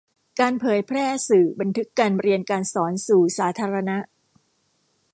[0.39, 3.97] การเผยแพร่สื่อบันทึกการเรียนการสอนสู่สาธารณะ